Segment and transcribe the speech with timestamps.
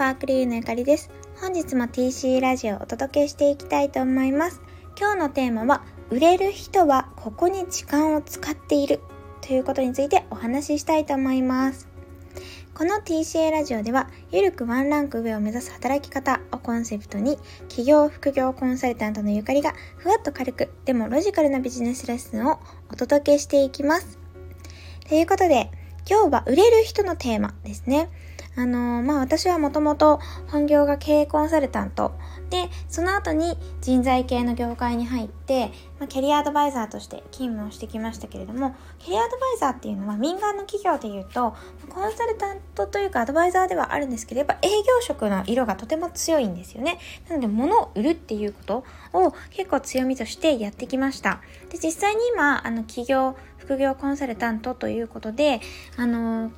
[0.00, 1.10] パークリーのゆかりです。
[1.42, 4.62] 本日も TC ラジオをお届けしていきたいと思います。
[4.98, 9.00] 今日のテーマは、売れる人はここに時間を使っている
[9.42, 11.86] ということについてお話ししたいと思います。
[12.72, 17.36] この TCA ラジオでは、ゆるくワンランク上を目指す働き方をコンセプトに、
[17.68, 22.58] 企業副業コンサルタントのゆかりが、ふわっと軽く、でもロジカルなビジネスレッスンを
[22.90, 24.18] お届けしていきます。
[25.06, 25.70] ということで、
[26.08, 28.08] 今日は売れる人のテーマですね。
[28.56, 32.12] あのー、まあ、私はもともと本業が経営コンサルタント
[32.50, 35.68] で、その後に人材系の業界に入って、
[35.98, 41.54] まあ、キャリアアドバイザーとして勤務をしてきましたけれども、キャリアアドバイザーっていうのは民間の企業で言うと、
[41.88, 46.98] コンサルタントというかアドバイザーではあるんですけど、やっぱ営業職の色がとても強いんですよね。
[47.28, 51.40] なので、物を売るっていうことを結構強みとしてやってきました。
[51.70, 55.60] で、実際に今、あの、企業、副業コンサルタントということで、
[55.96, 56.50] あの、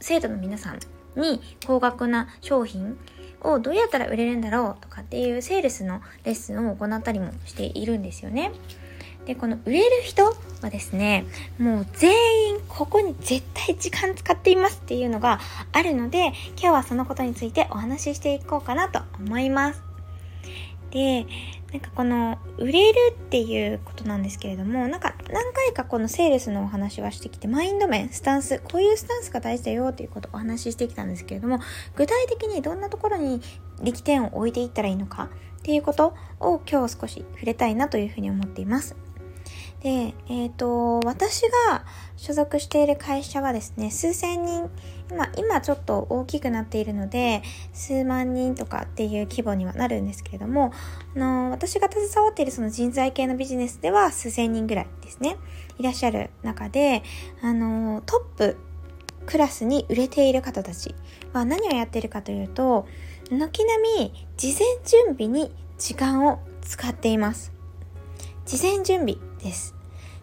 [0.00, 0.78] 生徒の皆さん
[1.16, 2.98] に高額な商品
[3.40, 8.52] をどうやったら売れるんだろうとかっていうセールスのレッスンを行ったりもしているんですよね。
[9.26, 11.26] で、この売れる人はですね、
[11.58, 15.40] もう全員ここに絶対時間使っていますっていうのが
[15.72, 19.91] あるので、今日はそのことについてお話ししていこうかなと思います。
[20.92, 21.26] で、
[21.72, 31.60] なんかこの、売れるっていうことなんですけれども、なんか何回かこのセールスのお話はしてきて、マインド面、スタンス、こういうスタンスが大事だよっていうことをお話ししてきたんですけれども、
[31.96, 33.40] 具体的にどんなところに
[33.82, 39.01] 力点を置いていったらいいのかっていうことを今日少し触れたいなというふうに思っています。
[39.82, 41.84] で、えっ、ー、と、私が
[42.16, 44.70] 所属している会社はですね、数千人、
[45.10, 50.72] 今、今ちょっと大きくなっているので、数万人とかっていう規模にはなるんですけれども、
[51.16, 55.36] あの、私が携わっているその人材系のビジネスでは数千人ぐらいですね、
[55.78, 57.02] いらっしゃる中で、
[57.42, 58.56] あの、トップ
[59.26, 60.94] クラスに売れている方たち
[61.32, 62.86] は何をやっているかというと、
[63.30, 67.52] 軒並み事前準備に時間を使っています。
[68.46, 69.74] 事前準備です。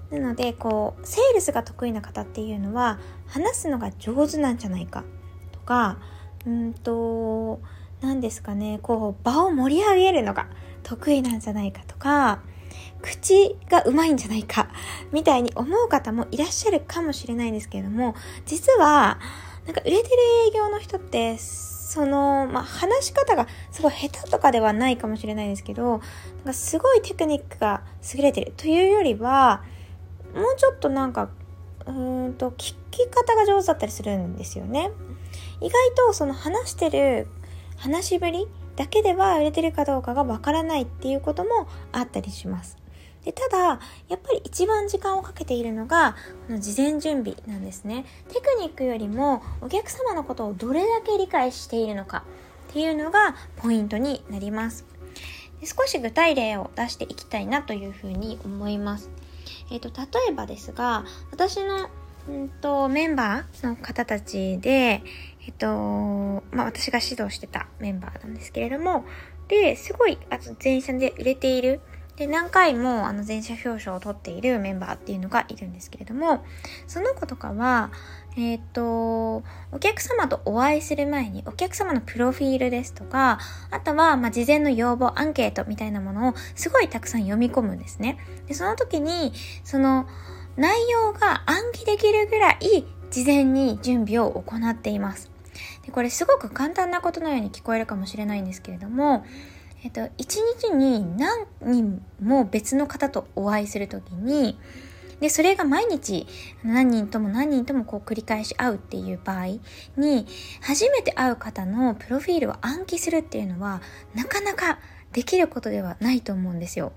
[0.10, 5.04] なので、こう、セールスが得意な方っていうのは、話すのが上手なんじゃないか
[5.52, 6.00] とか、
[6.46, 7.60] うんと、
[8.02, 10.48] 何ですかね、こう、場を盛り上げるのが
[10.84, 12.42] 得意なんじゃないかとか、
[13.02, 14.70] 口がうまいんじゃないか、
[15.12, 18.16] みたいに思う方もいらっしゃるかもしれないんですけれども、
[18.46, 19.20] 実は、
[19.66, 20.16] なんか売れてる
[20.48, 21.38] 営業の人って、
[21.90, 26.00] その、まあ、話し方がすごい下手とかではないかもしれないですけど、なん
[26.46, 27.82] かすごいテクニックが
[28.14, 29.64] 優れてるというよりは、
[30.36, 31.32] もうちょっとなんか、
[31.88, 31.92] う
[32.28, 34.92] んと、聞き方が上手だったりするんですよね。
[35.62, 37.28] 意外とその話してる
[37.78, 42.78] 話しぶりだけでは売れてるかどうかがわからないっていうこともあったりします。
[43.30, 46.16] でただ、やっぱり一番時間をかけているのが、
[46.48, 48.06] この事前準備なんですね。
[48.30, 52.24] テクニックよりもお客様のことをどれだけ理解しているのか
[52.72, 54.84] っていうのがポイントになります。
[55.62, 59.12] で少し具体例を出していきたいなというふうに思います。
[59.70, 61.88] えっ、ー、と、例えばですが、私の、
[62.28, 65.04] うんと、メンバーの方たちで、
[65.46, 65.68] えっ、と、
[66.50, 69.06] まあ、私が指導してたメンバーなんですけれども、
[69.50, 71.82] で、すごい、あと、前社で売れている、
[72.20, 76.44] で、何回も、あの、前者表彰を取っているメンバーっていうのがいるんですけれども、
[76.86, 77.92] その子とかは、
[78.38, 79.38] えっ、と、
[79.72, 83.40] お客様とお会いする前に、お客様のプロフィールですとか、
[83.72, 88.18] あとは、ま、事前の要望、アンケートみたいなものをすごいたくさん読み込むんですね。
[88.48, 89.32] で、その時に、
[89.64, 90.06] その、
[90.58, 95.32] 内容が暗記できるぐらい、事前に準備を行っています。
[95.86, 99.24] で、これすごく簡単なことのように聞こえるかもしれないんですけれども、
[99.84, 104.58] えっと、一日に何人も別の方とお会いするときに、
[105.22, 106.28] で、それが毎日
[106.64, 109.46] 何人とも何人ともこう繰り返し会うっていう場合
[109.98, 110.28] に、
[110.62, 113.82] 初めて会う方のプロフィールを暗記するっていうのは、
[114.16, 114.80] なかなか
[115.14, 116.94] できることではないと思うんですよ。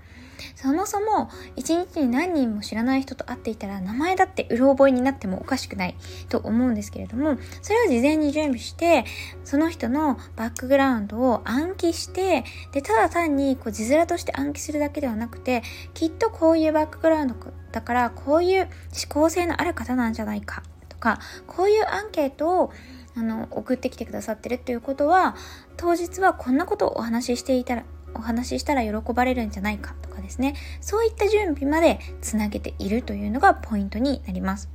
[0.55, 5.95] そもそも一日に何人も知らない人と会っていたら名前だってうろ覚えになってもおかしくない
[6.29, 9.05] と思うんですけれどもそれを事前に準備して
[9.43, 15.63] その人のバックグラウンドを暗記してでただ単にこう字面として暗記するだけではなくて
[15.93, 17.35] きっとこういうバックグラウンド
[17.71, 18.69] だからこういう思
[19.09, 22.71] 考性のある方なんじゃないかとかこういうアンケートを
[23.15, 25.35] あの送ってきてくださってるっていうことは
[25.77, 27.83] 当日はこんなことをお話ししていたら
[28.15, 34.69] お話ししたら喜ばれるんじゃないかとかですね、そういった準備までつなげているというのがポイントになります。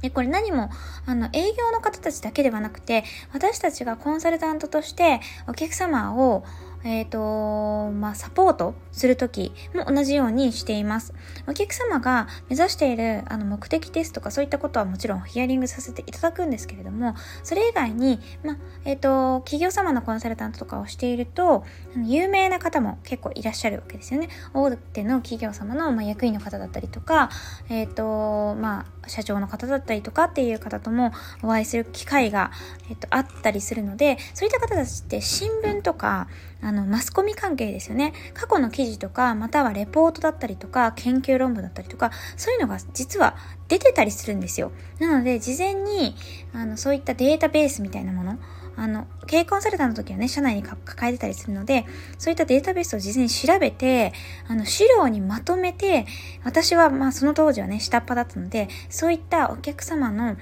[0.00, 0.68] で、これ何も、
[1.06, 6.44] あの、営業の方たちだけではなくて、私たちがコンサルタントとしてお客様を、
[6.84, 11.14] えっ、ー、と、まあ、サポートするときも同じようにしています。
[11.48, 21.64] お客様が目指しているあの目的ですとかそういったことはもちろんヒアリングさせていただくんですけれども、それ以外に、まあ、えっ、ー、と、企業様のコンサルタントとかをしていると、
[22.04, 24.28] 有名な方も結構いらっしゃるわけですよね。
[24.52, 27.30] 大手の企業様の、まあ、役員の方だったりとか、
[27.70, 32.50] えっ、ー、と、まあ、社長の方だったりとかっていう方ともお会いする機会が、
[32.90, 36.28] えっと、あったりするので、そういった方たちって新聞とか、
[36.64, 38.14] あの、マスコミ関係ですよね。
[38.32, 43.36] 過去の記事とか、またはレポートだったりとか、研究論文だったりとか、そういうのが実は
[43.68, 44.72] 出てたりするんですよ。
[44.98, 46.16] なので、事前に、
[46.54, 48.38] あの、そういったデータベースみたいなもの、
[48.76, 51.84] あの、経営コンサルタントの時はね、社内に抱えてたりするので、
[52.18, 54.14] そういったデータベースを事前に調べて、
[54.48, 56.06] あの、資料にまとめて、
[56.44, 60.36] 私はまあその当時はね、下っ端だったので、そういったお客様の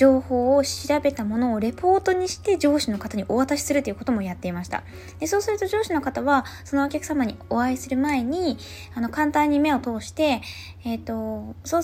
[0.00, 4.82] 情報を調べたものをレポートにして上司の方にお渡しするということもやっていました。
[5.18, 8.56] でそうすると上司の方は、そのお客様にお会いする前に、
[8.94, 10.40] あの、簡単に目を通して、
[10.84, 11.82] えっ、ー、と、そう、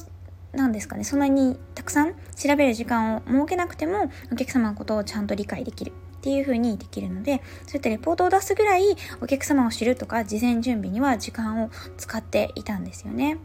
[0.55, 13.37] なんですかね、そんなにたくさん調べる時間を設けなくても、お客様のことをちゃんと理解できるっていう風にできるので、そういったレポートを出すぐらいお客様を知るとか、事前準備には時間を使っていたんですよね。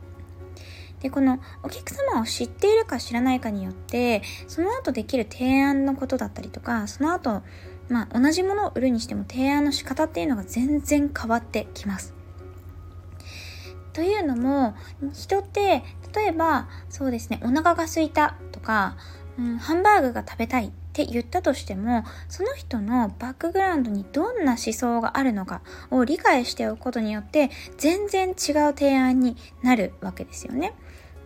[1.01, 7.41] で、このお客様を知っているか知らないかによって、その後できる提案のことだったりとか、その後、
[7.89, 12.13] まあ同じものを売るにしても提案の仕方っていうのが全然変わってきます。
[13.93, 14.75] というのも、
[15.13, 15.83] 人って、
[16.15, 18.95] 例えば、そうですね、お腹が空いたとか、
[19.37, 28.35] うん、ハンバーグが食べたいって言ったとしても、その人のバックグラウンドにどんな思想があるのかを理解しておくことによって、全然違う
[28.73, 30.73] 提案になるわけですよね。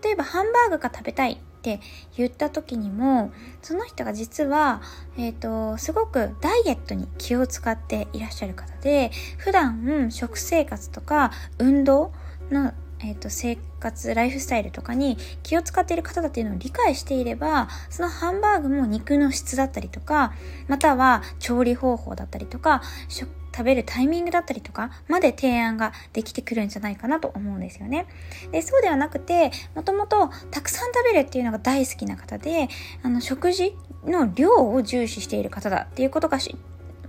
[0.06, 1.80] 例えば、ハンバーグが食べたいって
[2.16, 3.32] 言った時にも、
[3.64, 4.84] その人が実は、
[5.18, 9.10] え、ー、と、すごくダイエットに気を使っていらっしゃる方で、
[9.40, 12.12] 普段食生活とか運動
[12.52, 20.34] の、えっ、ー、と、生活、ライフスタイルとかに気を使っている方だっていうのを理解していれば、そのハンバーグも肉の質だったりとか、
[20.68, 28.06] または調理方法だったりとか、食食べるタイミングだったりとかまで提案ができてくるんじゃないかなと思うんですよね。
[28.52, 32.68] で、そうではなくて、もともとたくさん食べるっていうのが大好きな方で、
[33.02, 33.74] あの、食事
[34.06, 36.38] の量を重視している方だっていうことが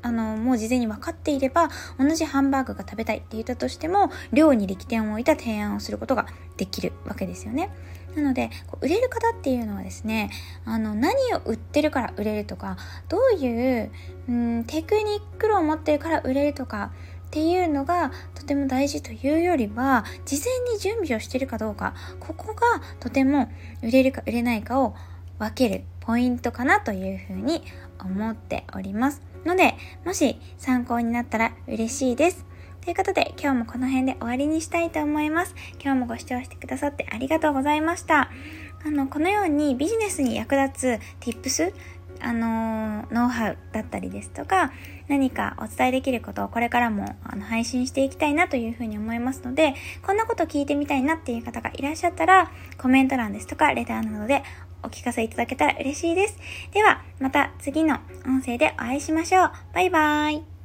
[0.06, 1.68] あの、もう事前に分かっていれば、
[1.98, 6.26] 同じハンバーグが食べたいって言ったとしても、量に力点を置いた提案をすることが
[6.56, 7.70] できるわけですよね。
[8.14, 8.50] なので、
[8.80, 10.30] 売れる方っていうのはですね、
[10.64, 12.76] あの、何を売ってるから売れるとか、
[13.08, 13.90] どういう、
[14.28, 16.92] うん、テクニックを持ってるから売れるとか、
[17.26, 23.50] っていうのがとても大事というよりは、事前に準備をしてるかどうか、ここがとても
[23.82, 24.94] 売れるか売れないかを
[25.40, 27.64] 分けるポイントかなというふうに
[27.98, 29.35] 思っております。
[29.46, 32.44] ので、もし参考になったら嬉しいです。
[32.84, 35.54] ということで、今日もこの辺で終わりにしたいと思います。
[35.82, 38.30] 今日もご視聴してくださってありがとうございました。
[38.84, 41.72] あの、このようにビジネスに役立つ tips、
[42.20, 44.72] あの、ノウハウだったりですとか、
[45.08, 54.42] 何かお伝えできることをこれからもあの配信していきたいなというふうに思いますので、こんなこと聞いてみたいなっていう方がいらっしゃったら、コメント欄ですとか、レターなどで
[54.82, 56.38] お聞かせいただけたら嬉しいです。
[56.72, 59.52] では、また次の音声でお会いしましょう。
[59.74, 60.55] バイバーイ。